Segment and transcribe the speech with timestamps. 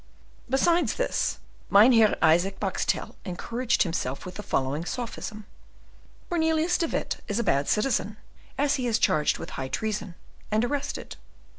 [0.49, 1.37] Besides this,
[1.69, 5.45] Mynheer Isaac Boxtel encouraged himself with the following sophism:
[6.27, 8.17] "Cornelius de Witt is a bad citizen,
[8.57, 10.15] as he is charged with high treason,
[10.49, 11.17] and arrested.